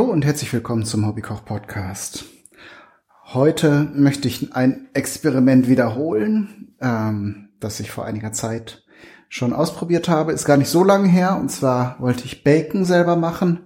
[0.00, 2.24] und herzlich willkommen zum Hobbykoch Podcast.
[3.26, 8.84] Heute möchte ich ein Experiment wiederholen, ähm, das ich vor einiger Zeit
[9.28, 10.32] schon ausprobiert habe.
[10.32, 11.36] Ist gar nicht so lange her.
[11.38, 13.60] Und zwar wollte ich Bacon selber machen.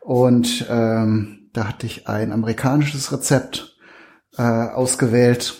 [0.00, 3.76] Und ähm, da hatte ich ein amerikanisches Rezept
[4.38, 5.54] äh, ausgewählt,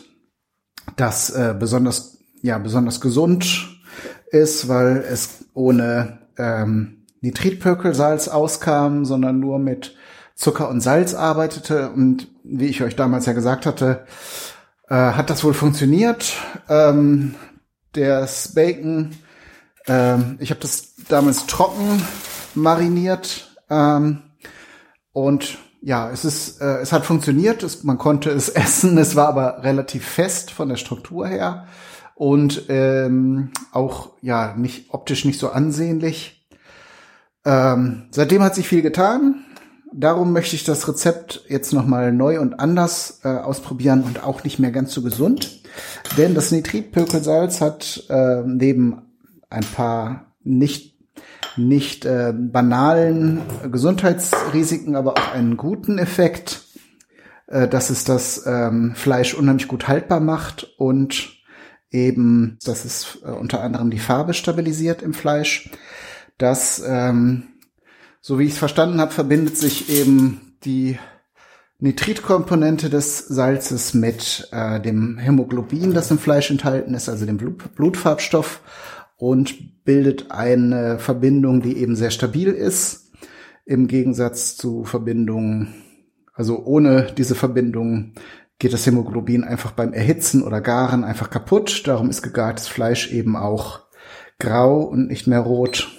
[0.97, 3.69] das äh, besonders ja besonders gesund
[4.31, 9.98] ist, weil es ohne ähm, Nitritpökelsalz auskam, sondern nur mit
[10.39, 11.91] Zucker und Salz arbeitete.
[11.91, 14.07] Und wie ich euch damals ja gesagt hatte,
[14.89, 16.33] äh, hat das wohl funktioniert.
[16.69, 17.35] Ähm,
[17.93, 19.17] das Bacon,
[19.89, 22.03] ähm, ich habe das damals trocken
[22.55, 24.23] mariniert ähm,
[25.13, 27.63] und ja, es ist, äh, es hat funktioniert.
[27.63, 28.97] Es, man konnte es essen.
[28.97, 31.67] Es war aber relativ fest von der Struktur her
[32.15, 36.47] und ähm, auch ja nicht optisch nicht so ansehnlich.
[37.45, 39.45] Ähm, seitdem hat sich viel getan.
[39.93, 44.59] Darum möchte ich das Rezept jetzt nochmal neu und anders äh, ausprobieren und auch nicht
[44.59, 45.63] mehr ganz so gesund.
[46.17, 49.03] Denn das Nitritpökelsalz hat äh, neben
[49.51, 50.97] ein paar nicht,
[51.57, 56.65] nicht äh, banalen Gesundheitsrisiken, aber auch einen guten Effekt,
[57.47, 61.39] äh, dass es das ähm, Fleisch unheimlich gut haltbar macht und
[61.91, 65.71] eben, dass es äh, unter anderem die Farbe stabilisiert im Fleisch.
[66.37, 67.45] Das ähm,
[68.21, 70.99] so wie ich es verstanden habe, verbindet sich eben die
[71.81, 77.75] Nitritkomponente des Salzes mit äh, dem Hämoglobin, das im Fleisch enthalten ist, also dem Blut
[77.77, 78.61] Blutfarbstoff
[79.17, 83.13] und bildet eine Verbindung, die eben sehr stabil ist,
[83.65, 85.75] im Gegensatz zu Verbindungen,
[86.35, 88.15] also ohne diese Verbindung
[88.59, 91.87] geht das Hämoglobin einfach beim Erhitzen oder Garen einfach kaputt.
[91.87, 93.81] Darum ist gegartes Fleisch eben auch
[94.39, 95.98] grau und nicht mehr rot.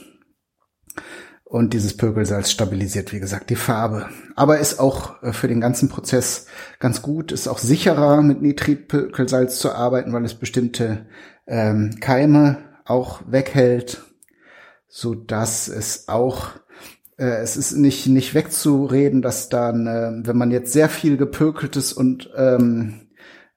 [1.49, 4.07] Und dieses Pökelsalz stabilisiert, wie gesagt, die Farbe.
[4.35, 6.45] Aber ist auch äh, für den ganzen Prozess
[6.77, 11.07] ganz gut, ist auch sicherer mit Nitritpökelsalz zu arbeiten, weil es bestimmte
[11.47, 14.03] ähm, Keime auch weghält,
[14.87, 16.51] so dass es auch
[17.17, 21.93] äh, es ist nicht nicht wegzureden, dass dann, äh, wenn man jetzt sehr viel gepökeltes
[21.93, 23.07] und ähm,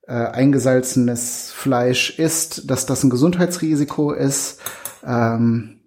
[0.07, 4.61] äh, eingesalzenes Fleisch isst, dass das ein Gesundheitsrisiko ist.
[5.07, 5.82] Ähm,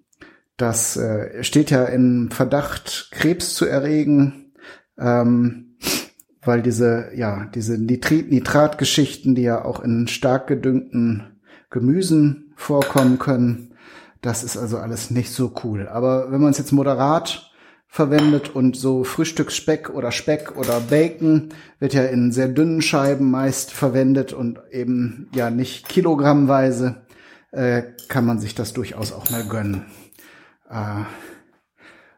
[0.58, 4.54] das äh, steht ja in Verdacht, Krebs zu erregen,
[4.98, 5.78] ähm,
[6.42, 13.74] weil diese, ja, diese Nitrit, Nitratgeschichten, die ja auch in stark gedüngten Gemüsen vorkommen können,
[14.22, 15.88] das ist also alles nicht so cool.
[15.88, 17.52] Aber wenn man es jetzt moderat
[17.88, 21.50] verwendet und so Frühstücksspeck oder Speck oder Bacon
[21.80, 27.06] wird ja in sehr dünnen Scheiben meist verwendet und eben ja nicht kilogrammweise,
[27.52, 29.86] äh, kann man sich das durchaus auch mal gönnen.
[30.70, 31.03] Äh,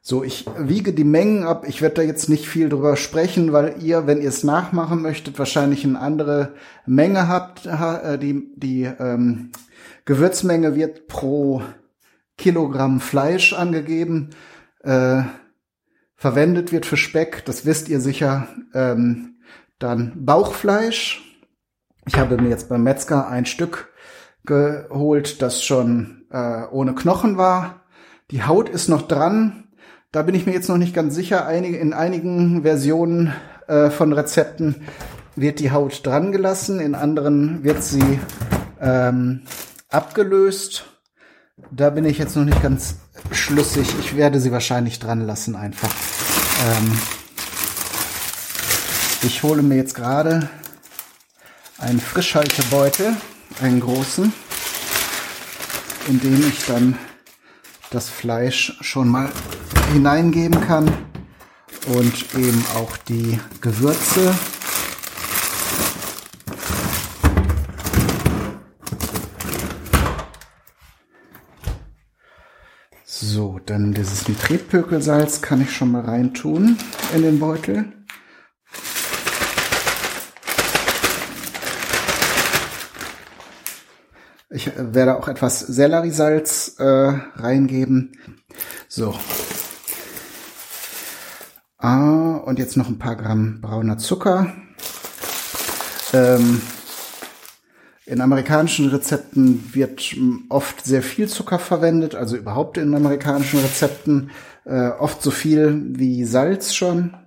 [0.01, 1.65] so, ich wiege die Mengen ab.
[1.67, 5.37] Ich werde da jetzt nicht viel drüber sprechen, weil ihr, wenn ihr es nachmachen möchtet,
[5.37, 6.53] wahrscheinlich eine andere
[6.85, 7.65] Menge habt.
[7.65, 9.51] Äh, die die ähm,
[10.05, 11.61] Gewürzmenge wird pro
[12.37, 14.29] Kilogramm Fleisch angegeben.
[14.81, 15.23] Äh,
[16.15, 18.47] verwendet wird für Speck, das wisst ihr sicher.
[18.73, 19.39] Ähm,
[19.79, 21.23] dann Bauchfleisch.
[22.05, 23.93] Ich habe mir jetzt beim Metzger ein Stück
[24.45, 27.83] geholt, das schon äh, ohne Knochen war.
[28.29, 29.69] Die Haut ist noch dran.
[30.11, 31.45] Da bin ich mir jetzt noch nicht ganz sicher.
[31.45, 33.33] Einige, in einigen Versionen
[33.67, 34.75] äh, von Rezepten
[35.37, 38.19] wird die Haut dran gelassen, in anderen wird sie
[38.81, 39.43] ähm,
[39.89, 40.87] abgelöst.
[41.71, 42.95] Da bin ich jetzt noch nicht ganz
[43.31, 43.87] schlüssig.
[44.01, 45.93] Ich werde sie wahrscheinlich dran lassen einfach.
[46.67, 46.99] Ähm,
[49.23, 50.49] ich hole mir jetzt gerade
[51.77, 53.15] einen Frischhaltebeutel,
[53.61, 54.33] einen großen,
[56.09, 56.97] in dem ich dann
[57.91, 59.29] das Fleisch schon mal
[59.93, 60.91] hineingeben kann
[61.87, 64.33] und eben auch die Gewürze.
[73.05, 76.77] So, dann dieses Nitritpökelsalz kann ich schon mal reintun
[77.15, 77.96] in den Beutel.
[84.49, 88.13] Ich werde auch etwas Selleriesalz äh, reingeben.
[88.87, 89.13] So.
[91.77, 94.53] Ah, und jetzt noch ein paar Gramm brauner Zucker.
[96.13, 96.61] Ähm,
[98.05, 100.15] in amerikanischen Rezepten wird
[100.47, 104.31] oft sehr viel Zucker verwendet, also überhaupt in amerikanischen Rezepten
[104.63, 107.17] äh, oft so viel wie Salz schon.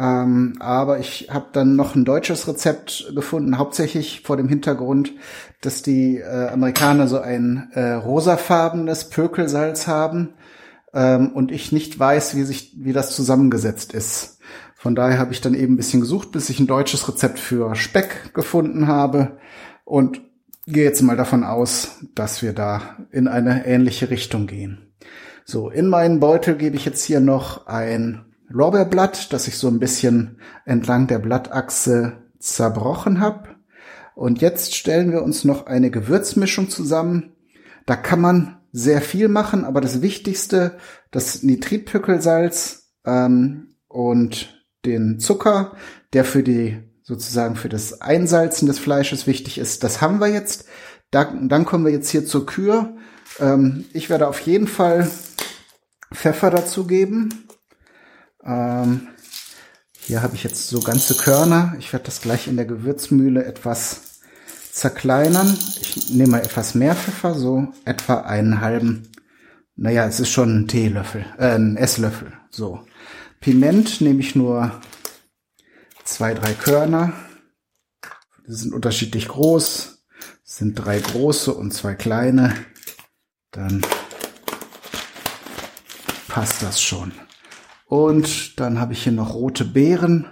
[0.00, 5.12] Ähm, aber ich habe dann noch ein deutsches Rezept gefunden, hauptsächlich vor dem Hintergrund,
[5.60, 10.32] dass die äh, Amerikaner so ein äh, rosafarbenes Pökelsalz haben
[10.94, 14.38] ähm, und ich nicht weiß, wie sich wie das zusammengesetzt ist.
[14.74, 17.74] Von daher habe ich dann eben ein bisschen gesucht, bis ich ein deutsches Rezept für
[17.74, 19.36] Speck gefunden habe
[19.84, 20.22] und
[20.66, 24.94] gehe jetzt mal davon aus, dass wir da in eine ähnliche Richtung gehen.
[25.44, 29.78] So, in meinen Beutel gebe ich jetzt hier noch ein Lorbeerblatt, das ich so ein
[29.78, 33.48] bisschen entlang der Blattachse zerbrochen habe.
[34.14, 37.32] Und jetzt stellen wir uns noch eine Gewürzmischung zusammen.
[37.86, 40.78] Da kann man sehr viel machen, aber das Wichtigste,
[41.10, 45.72] das Nitritpückelsalz ähm, und den Zucker,
[46.12, 49.82] der für die sozusagen für das Einsalzen des Fleisches wichtig ist.
[49.84, 50.66] Das haben wir jetzt.
[51.10, 52.96] dann, dann kommen wir jetzt hier zur Kür.
[53.38, 55.10] Ähm, ich werde auf jeden Fall
[56.12, 57.48] Pfeffer dazugeben.
[58.44, 59.08] Ähm,
[59.98, 61.74] hier habe ich jetzt so ganze Körner.
[61.78, 64.20] Ich werde das gleich in der Gewürzmühle etwas
[64.72, 65.56] zerkleinern.
[65.80, 69.10] Ich nehme mal etwas mehr Pfeffer, so etwa einen halben.
[69.76, 72.32] Naja, es ist schon ein Teelöffel, äh, ein Esslöffel.
[72.50, 72.84] So.
[73.40, 74.80] Piment nehme ich nur
[76.04, 77.12] zwei, drei Körner.
[78.46, 80.04] Die sind unterschiedlich groß.
[80.44, 82.54] Das sind drei große und zwei kleine.
[83.52, 83.82] Dann
[86.28, 87.12] passt das schon.
[87.90, 90.26] Und dann habe ich hier noch rote Beeren.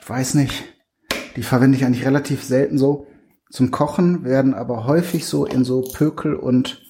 [0.00, 0.64] Ich weiß nicht,
[1.36, 3.06] die verwende ich eigentlich relativ selten so
[3.50, 6.82] zum Kochen, werden aber häufig so in so Pökel und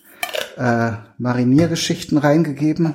[0.57, 2.95] äh, Mariniergeschichten reingegeben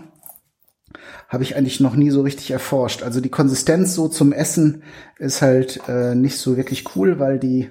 [1.29, 3.01] habe ich eigentlich noch nie so richtig erforscht.
[3.01, 4.83] Also die Konsistenz so zum Essen
[5.17, 7.69] ist halt äh, nicht so wirklich cool, weil die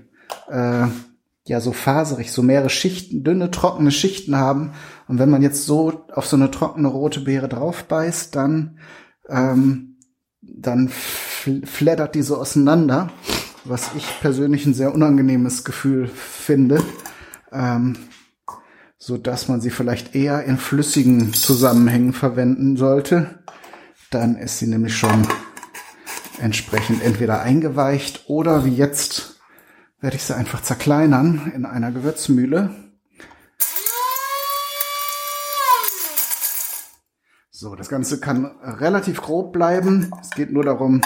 [0.48, 0.86] äh,
[1.46, 4.72] ja so faserig, so mehrere Schichten, dünne, trockene Schichten haben.
[5.06, 8.78] Und wenn man jetzt so auf so eine trockene rote Beere drauf beißt, dann,
[9.28, 9.98] ähm,
[10.40, 13.10] dann fleddert die so auseinander,
[13.64, 16.82] was ich persönlich ein sehr unangenehmes Gefühl finde.
[17.52, 17.96] Ähm,
[18.98, 23.42] so dass man sie vielleicht eher in flüssigen Zusammenhängen verwenden sollte.
[24.10, 25.26] Dann ist sie nämlich schon
[26.40, 29.40] entsprechend entweder eingeweicht oder wie jetzt
[30.00, 32.91] werde ich sie einfach zerkleinern in einer Gewürzmühle.
[37.62, 40.10] So, das Ganze kann relativ grob bleiben.
[40.20, 41.00] Es geht nur darum,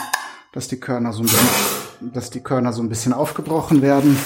[0.54, 4.16] dass die Körner so ein bisschen, dass die Körner so ein bisschen aufgebrochen werden,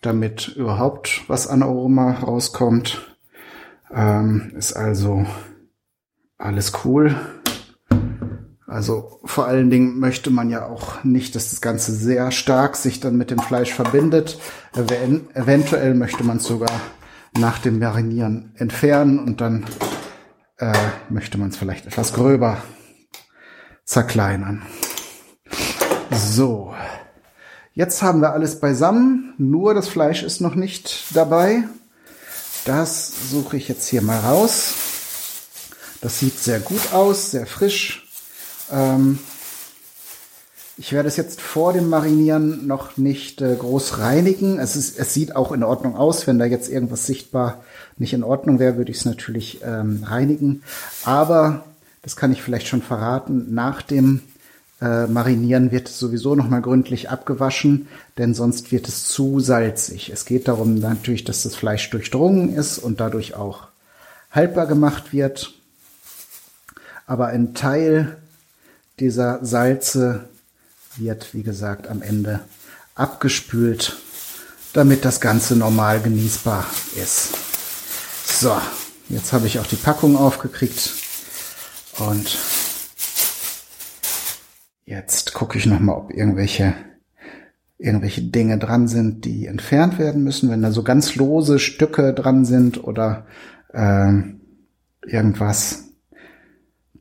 [0.00, 3.18] damit überhaupt was an Aroma rauskommt.
[3.92, 5.26] Ähm, ist also
[6.36, 7.16] alles cool.
[8.68, 13.00] Also vor allen Dingen möchte man ja auch nicht, dass das Ganze sehr stark sich
[13.00, 14.38] dann mit dem Fleisch verbindet.
[14.76, 16.80] eventuell möchte man es sogar
[17.36, 19.64] nach dem Marinieren entfernen und dann
[20.58, 20.72] äh,
[21.08, 22.62] möchte man es vielleicht etwas gröber
[23.84, 24.62] zerkleinern.
[26.10, 26.74] So,
[27.74, 31.64] jetzt haben wir alles beisammen, nur das Fleisch ist noch nicht dabei.
[32.64, 34.74] Das suche ich jetzt hier mal raus.
[36.00, 38.06] Das sieht sehr gut aus, sehr frisch.
[38.70, 39.18] Ähm,
[40.78, 44.60] ich werde es jetzt vor dem Marinieren noch nicht äh, groß reinigen.
[44.60, 46.26] Es, ist, es sieht auch in Ordnung aus.
[46.28, 47.64] Wenn da jetzt irgendwas sichtbar
[47.96, 50.62] nicht in Ordnung wäre, würde ich es natürlich ähm, reinigen.
[51.04, 51.64] Aber,
[52.02, 54.20] das kann ich vielleicht schon verraten, nach dem
[54.80, 60.10] äh, Marinieren wird es sowieso nochmal gründlich abgewaschen, denn sonst wird es zu salzig.
[60.10, 63.66] Es geht darum natürlich, dass das Fleisch durchdrungen ist und dadurch auch
[64.30, 65.54] haltbar gemacht wird.
[67.04, 68.18] Aber ein Teil
[69.00, 70.28] dieser Salze
[70.98, 72.40] wird, wie gesagt, am Ende
[72.94, 73.96] abgespült,
[74.72, 77.30] damit das Ganze normal genießbar ist.
[78.24, 78.56] So,
[79.08, 80.92] jetzt habe ich auch die Packung aufgekriegt
[81.98, 82.38] und
[84.84, 86.74] jetzt gucke ich noch mal, ob irgendwelche
[87.78, 90.50] irgendwelche Dinge dran sind, die entfernt werden müssen.
[90.50, 93.26] Wenn da so ganz lose Stücke dran sind oder
[93.72, 94.12] äh,
[95.06, 95.84] irgendwas,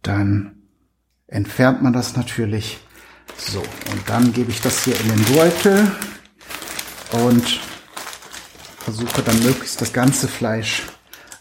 [0.04, 0.52] dann
[1.26, 2.80] entfernt man das natürlich.
[3.36, 5.92] So, und dann gebe ich das hier in den Beutel
[7.12, 7.60] und
[8.80, 10.84] versuche dann möglichst das ganze Fleisch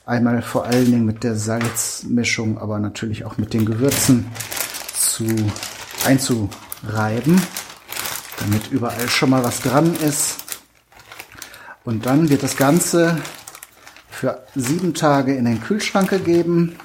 [0.04, 4.26] einmal vor allen Dingen mit der Salzmischung, aber natürlich auch mit den Gewürzen
[4.98, 5.26] zu
[6.04, 7.40] einzureiben,
[8.38, 10.38] damit überall schon mal was dran ist.
[11.84, 13.16] Und dann wird das Ganze
[14.10, 16.76] für sieben Tage in den Kühlschrank gegeben.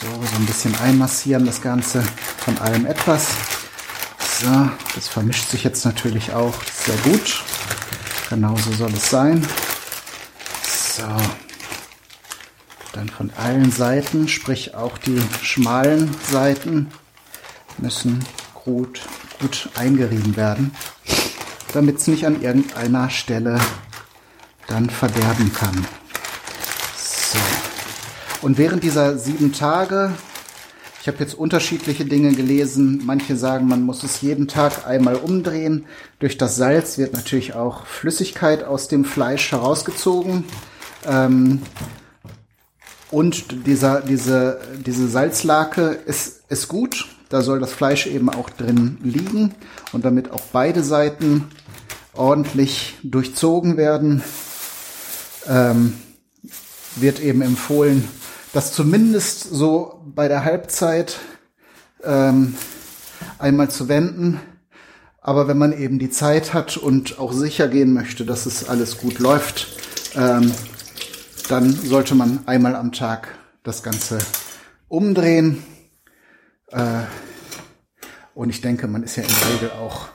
[0.00, 2.04] So, so ein bisschen einmassieren das Ganze
[2.38, 3.26] von allem etwas.
[4.40, 7.42] So, das vermischt sich jetzt natürlich auch sehr gut.
[8.30, 9.44] Genauso soll es sein.
[10.62, 11.02] So.
[12.92, 16.92] Dann von allen Seiten, sprich auch die schmalen Seiten,
[17.78, 18.24] müssen
[18.54, 19.00] gut,
[19.40, 20.76] gut eingerieben werden,
[21.72, 23.60] damit es nicht an irgendeiner Stelle
[24.68, 25.86] dann verderben kann.
[28.48, 30.14] Und während dieser sieben Tage
[31.02, 33.02] Ich habe jetzt unterschiedliche Dinge gelesen.
[33.04, 35.84] Manche sagen, man muss es jeden Tag einmal umdrehen.
[36.18, 40.44] Durch das Salz wird natürlich auch Flüssigkeit aus dem Fleisch herausgezogen.
[41.06, 41.60] Ähm,
[43.10, 47.06] und dieser, diese, diese Salzlake ist, ist gut.
[47.28, 49.54] Da soll das Fleisch eben auch drin liegen.
[49.92, 51.48] Und damit auch beide Seiten
[52.14, 54.22] ordentlich durchzogen werden,
[55.46, 55.92] ähm,
[56.96, 58.08] wird eben empfohlen,
[58.52, 61.18] das zumindest so bei der Halbzeit
[62.02, 62.54] ähm,
[63.38, 64.40] einmal zu wenden.
[65.20, 68.98] Aber wenn man eben die Zeit hat und auch sicher gehen möchte, dass es alles
[68.98, 69.68] gut läuft,
[70.14, 70.52] ähm,
[71.48, 73.28] dann sollte man einmal am Tag
[73.62, 74.18] das Ganze
[74.88, 75.62] umdrehen.
[76.68, 77.02] Äh,
[78.34, 80.08] und ich denke, man ist ja in der Regel auch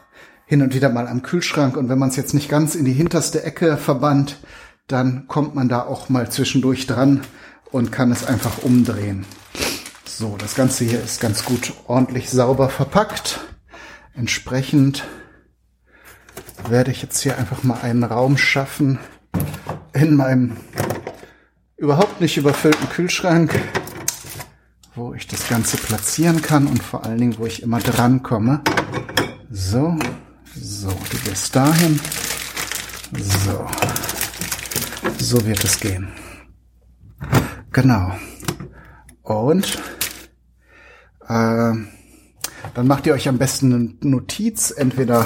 [0.45, 1.77] hin und wieder mal am Kühlschrank.
[1.77, 4.39] Und wenn man es jetzt nicht ganz in die hinterste Ecke verbannt,
[4.87, 7.21] dann kommt man da auch mal zwischendurch dran
[7.73, 9.25] und kann es einfach umdrehen.
[10.05, 13.39] So, das Ganze hier ist ganz gut ordentlich sauber verpackt.
[14.13, 15.03] Entsprechend
[16.69, 18.99] werde ich jetzt hier einfach mal einen Raum schaffen
[19.91, 20.55] in meinem
[21.75, 23.59] überhaupt nicht überfüllten Kühlschrank,
[24.93, 28.61] wo ich das Ganze platzieren kann und vor allen Dingen, wo ich immer dran komme.
[29.49, 29.97] So,
[30.55, 31.99] so, du gehst dahin.
[33.17, 33.67] So,
[35.17, 36.07] so wird es gehen.
[37.73, 38.11] Genau.
[39.23, 39.79] Und
[41.27, 41.73] äh,
[42.73, 45.25] dann macht ihr euch am besten eine Notiz, entweder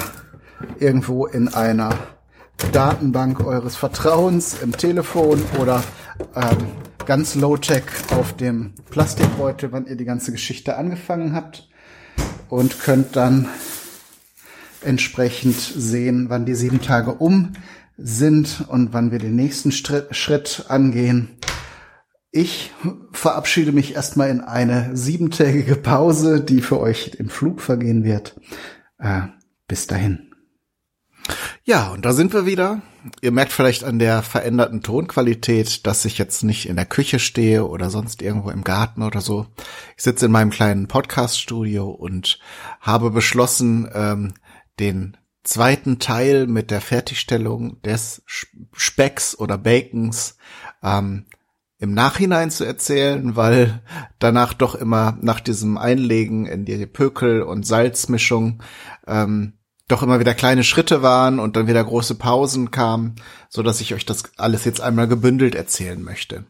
[0.78, 1.90] irgendwo in einer
[2.72, 5.84] Datenbank eures Vertrauens im Telefon oder
[6.34, 6.56] ähm,
[7.04, 7.84] ganz low-tech
[8.16, 11.68] auf dem Plastikbeutel, wann ihr die ganze Geschichte angefangen habt
[12.48, 13.46] und könnt dann
[14.82, 17.52] entsprechend sehen, wann die sieben Tage um
[17.98, 21.38] sind und wann wir den nächsten Schritt angehen.
[22.38, 22.70] Ich
[23.10, 28.40] verabschiede mich erstmal in eine siebentägige Pause, die für euch im Flug vergehen wird.
[29.00, 29.22] Äh,
[29.66, 30.32] bis dahin.
[31.64, 32.80] Ja, und da sind wir wieder.
[33.22, 37.66] Ihr merkt vielleicht an der veränderten Tonqualität, dass ich jetzt nicht in der Küche stehe
[37.66, 39.48] oder sonst irgendwo im Garten oder so.
[39.96, 42.38] Ich sitze in meinem kleinen Podcast-Studio und
[42.80, 44.34] habe beschlossen, ähm,
[44.78, 50.36] den zweiten Teil mit der Fertigstellung des Specks oder Bacons
[50.84, 51.24] ähm,
[51.78, 53.80] im Nachhinein zu erzählen, weil
[54.18, 58.62] danach doch immer nach diesem Einlegen in die Pökel- und Salzmischung
[59.06, 59.54] ähm,
[59.86, 63.16] doch immer wieder kleine Schritte waren und dann wieder große Pausen kamen,
[63.48, 66.44] so dass ich euch das alles jetzt einmal gebündelt erzählen möchte.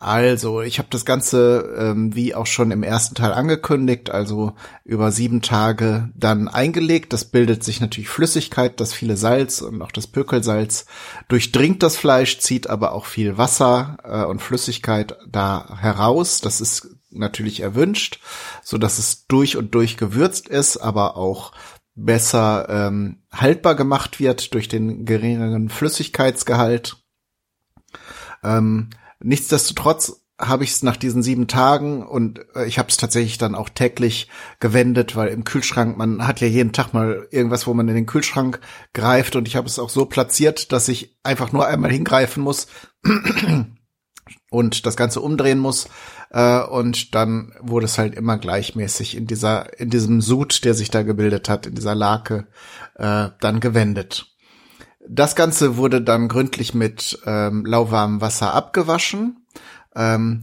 [0.00, 4.52] Also, ich habe das Ganze, ähm, wie auch schon im ersten Teil angekündigt, also
[4.84, 7.12] über sieben Tage dann eingelegt.
[7.12, 10.86] Das bildet sich natürlich Flüssigkeit, das viele Salz und auch das Pökelsalz
[11.26, 16.40] durchdringt das Fleisch, zieht aber auch viel Wasser äh, und Flüssigkeit da heraus.
[16.40, 18.20] Das ist natürlich erwünscht,
[18.62, 21.50] so dass es durch und durch gewürzt ist, aber auch
[21.96, 26.98] besser ähm, haltbar gemacht wird durch den geringeren Flüssigkeitsgehalt.
[28.44, 33.38] Ähm, Nichtsdestotrotz habe ich es nach diesen sieben Tagen und äh, ich habe es tatsächlich
[33.38, 34.28] dann auch täglich
[34.60, 38.06] gewendet, weil im Kühlschrank, man hat ja jeden Tag mal irgendwas, wo man in den
[38.06, 38.60] Kühlschrank
[38.94, 42.68] greift und ich habe es auch so platziert, dass ich einfach nur einmal hingreifen muss
[44.50, 45.88] und das Ganze umdrehen muss
[46.30, 50.90] äh, und dann wurde es halt immer gleichmäßig in dieser, in diesem Sud, der sich
[50.90, 52.46] da gebildet hat, in dieser Lake,
[52.94, 54.37] äh, dann gewendet.
[55.10, 59.46] Das Ganze wurde dann gründlich mit ähm, lauwarmem Wasser abgewaschen.
[59.96, 60.42] Ähm,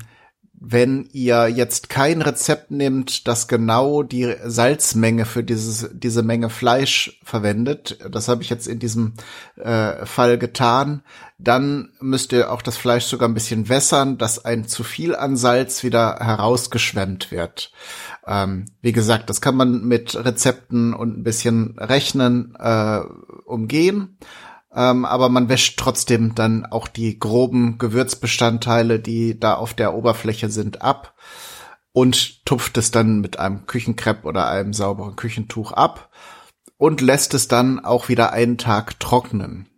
[0.60, 7.19] wenn ihr jetzt kein Rezept nehmt, das genau die Salzmenge für dieses, diese Menge Fleisch
[7.24, 9.13] verwendet, das habe ich jetzt in diesem
[9.57, 11.03] äh, Fall getan,
[11.38, 15.38] dann müsst ihr auch das Fleisch sogar ein bisschen wässern, dass ein zu viel an
[15.38, 17.72] Salz wieder herausgeschwemmt wird.
[18.25, 23.01] Ähm, wie gesagt, das kann man mit Rezepten und ein bisschen Rechnen äh,
[23.45, 24.17] umgehen
[24.75, 30.50] ähm, aber man wäscht trotzdem dann auch die groben Gewürzbestandteile, die da auf der Oberfläche
[30.50, 31.15] sind, ab
[31.94, 36.10] und tupft es dann mit einem Küchenkrepp oder einem sauberen Küchentuch ab
[36.77, 39.70] und lässt es dann auch wieder einen Tag trocknen.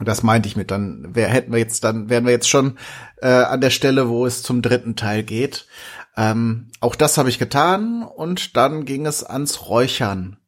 [0.00, 2.78] Das meinte ich mit dann, wer hätten wir jetzt dann, wären wir jetzt schon
[3.22, 5.68] äh, an der Stelle, wo es zum dritten Teil geht.
[6.16, 10.38] Ähm, auch das habe ich getan und dann ging es ans Räuchern.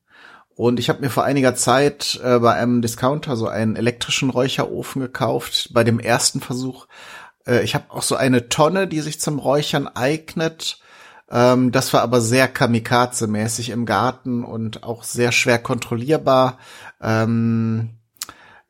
[0.56, 5.02] Und ich habe mir vor einiger Zeit äh, bei einem Discounter so einen elektrischen Räucherofen
[5.02, 5.68] gekauft.
[5.72, 6.86] Bei dem ersten Versuch.
[7.46, 10.80] Äh, ich habe auch so eine Tonne, die sich zum Räuchern eignet.
[11.30, 16.58] Ähm, das war aber sehr kamikaze-mäßig im Garten und auch sehr schwer kontrollierbar.
[17.02, 17.90] Ähm,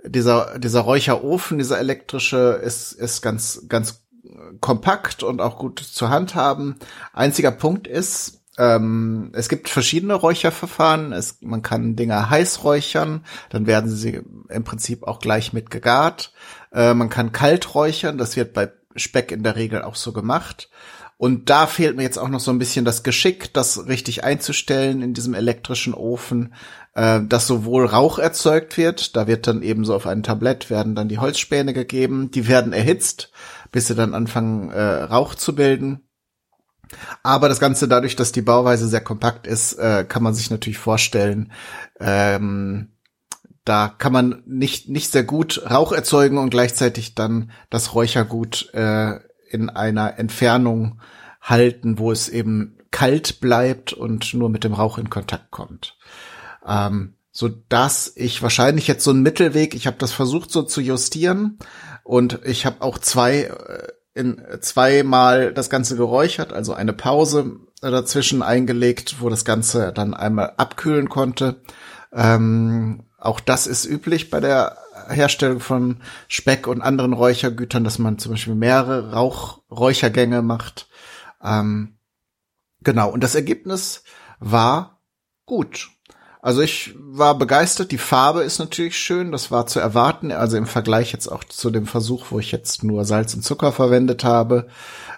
[0.05, 4.03] dieser, dieser Räucherofen, dieser elektrische, ist, ist ganz, ganz
[4.61, 6.77] kompakt und auch gut zu handhaben.
[7.13, 11.13] Einziger Punkt ist, ähm, es gibt verschiedene Räucherverfahren.
[11.13, 16.33] Es, man kann Dinger heiß räuchern, dann werden sie im Prinzip auch gleich mit gegart.
[16.73, 20.71] Äh, man kann kalt räuchern, das wird bei Speck in der Regel auch so gemacht.
[21.19, 25.01] Und da fehlt mir jetzt auch noch so ein bisschen das Geschick, das richtig einzustellen
[25.01, 26.53] in diesem elektrischen Ofen,
[26.95, 30.95] äh, dass sowohl Rauch erzeugt wird, da wird dann eben so auf ein Tablett werden
[30.95, 33.31] dann die Holzspäne gegeben, die werden erhitzt,
[33.73, 36.06] bis sie dann anfangen äh, Rauch zu bilden.
[37.23, 40.79] Aber das Ganze dadurch, dass die Bauweise sehr kompakt ist, äh, kann man sich natürlich
[40.79, 41.53] vorstellen,
[42.01, 42.93] ähm,
[43.65, 49.19] da kann man nicht, nicht sehr gut Rauch erzeugen und gleichzeitig dann das Räuchergut äh,
[49.51, 51.01] in einer Entfernung
[51.41, 55.99] halten, wo es eben kalt bleibt und nur mit dem Rauch in Kontakt kommt.
[56.67, 60.81] Ähm, so dass ich wahrscheinlich jetzt so einen Mittelweg, ich habe das versucht so zu
[60.81, 61.59] justieren
[62.03, 68.43] und ich habe auch zwei äh, in zweimal das Ganze geräuchert, also eine Pause dazwischen
[68.43, 71.61] eingelegt, wo das Ganze dann einmal abkühlen konnte.
[72.13, 78.19] Ähm, auch das ist üblich bei der Herstellung von Speck und anderen Räuchergütern, dass man
[78.19, 80.89] zum Beispiel mehrere Rauchräuchergänge macht.
[81.43, 81.99] Ähm,
[82.81, 84.03] genau, und das Ergebnis
[84.39, 85.03] war
[85.45, 85.91] gut.
[86.47, 87.91] Also ich war begeistert.
[87.91, 89.33] Die Farbe ist natürlich schön.
[89.33, 90.31] Das war zu erwarten.
[90.31, 93.73] Also im Vergleich jetzt auch zu dem Versuch, wo ich jetzt nur Salz und Zucker
[93.73, 94.69] verwendet habe,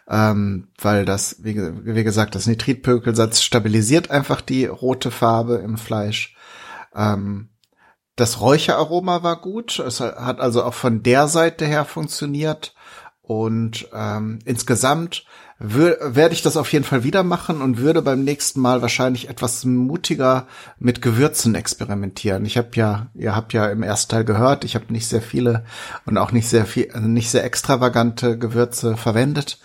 [0.08, 6.34] ähm, weil das, wie, wie gesagt, das Nitritpökelsatz stabilisiert einfach die rote Farbe im Fleisch.
[6.94, 7.50] Ähm,
[8.16, 9.80] das Räucheraroma war gut.
[9.80, 12.72] Es hat also auch von der Seite her funktioniert.
[13.28, 15.26] Und ähm, insgesamt
[15.58, 19.66] werde ich das auf jeden Fall wieder machen und würde beim nächsten Mal wahrscheinlich etwas
[19.66, 20.46] mutiger
[20.78, 22.46] mit Gewürzen experimentieren.
[22.46, 25.66] Ich habe ja, ihr habt ja im ersten Teil gehört, ich habe nicht sehr viele
[26.06, 29.60] und auch nicht sehr viel, also nicht sehr extravagante Gewürze verwendet.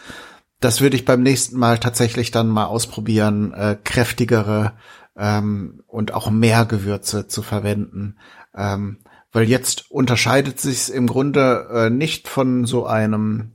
[0.59, 4.73] Das würde ich beim nächsten Mal tatsächlich dann mal ausprobieren, äh, kräftigere
[5.15, 8.17] ähm, und auch mehr Gewürze zu verwenden.
[8.53, 8.97] Ähm,
[9.33, 13.53] weil jetzt unterscheidet sich im Grunde äh, nicht von so einem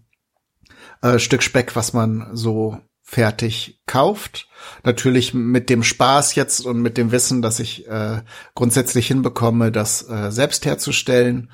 [1.01, 4.49] äh, Stück Speck, was man so fertig kauft.
[4.83, 8.21] Natürlich mit dem Spaß jetzt und mit dem Wissen, dass ich äh,
[8.55, 11.51] grundsätzlich hinbekomme, das äh, selbst herzustellen.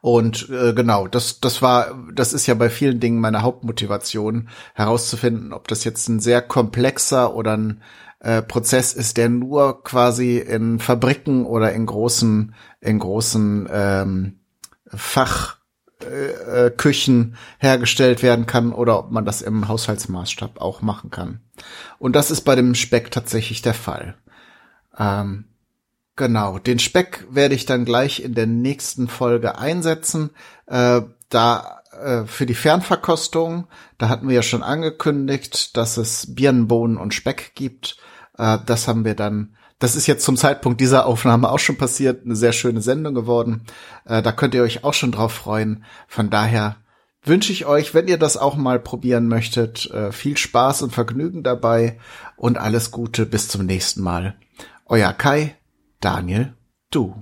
[0.00, 5.52] Und äh, genau, das, das war, das ist ja bei vielen Dingen meine Hauptmotivation, herauszufinden,
[5.52, 7.82] ob das jetzt ein sehr komplexer oder ein
[8.26, 14.40] äh, Prozess ist, der nur quasi in Fabriken oder in großen, in großen ähm,
[14.88, 15.54] Fachküchen
[17.32, 21.38] äh, hergestellt werden kann oder ob man das im Haushaltsmaßstab auch machen kann.
[22.00, 24.16] Und das ist bei dem Speck tatsächlich der Fall.
[24.98, 25.44] Ähm,
[26.16, 30.30] genau, den Speck werde ich dann gleich in der nächsten Folge einsetzen.
[30.66, 36.96] Äh, da äh, für die Fernverkostung, da hatten wir ja schon angekündigt, dass es Birnenbohnen
[36.96, 37.98] und Speck gibt.
[38.38, 42.24] Äh, das haben wir dann, das ist jetzt zum Zeitpunkt dieser Aufnahme auch schon passiert,
[42.24, 43.62] eine sehr schöne Sendung geworden.
[44.04, 45.84] Äh, da könnt ihr euch auch schon drauf freuen.
[46.08, 46.76] Von daher
[47.22, 51.42] wünsche ich euch, wenn ihr das auch mal probieren möchtet, äh, viel Spaß und Vergnügen
[51.42, 51.98] dabei
[52.36, 54.36] und alles Gute bis zum nächsten Mal.
[54.86, 55.56] Euer Kai,
[56.00, 56.54] Daniel,
[56.90, 57.20] du.